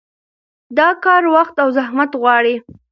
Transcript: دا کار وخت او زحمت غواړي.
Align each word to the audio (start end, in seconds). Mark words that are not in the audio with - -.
دا 0.77 0.89
کار 1.05 1.23
وخت 1.35 1.55
او 1.63 1.69
زحمت 1.77 2.11
غواړي. 2.21 2.55